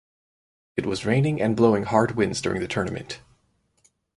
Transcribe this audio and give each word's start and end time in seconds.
It 0.77 0.87
was 0.87 1.05
raining 1.05 1.39
and 1.39 1.55
blowing 1.55 1.83
hard 1.83 2.15
winds 2.15 2.41
during 2.41 2.59
the 2.59 2.67
tournament. 2.67 3.19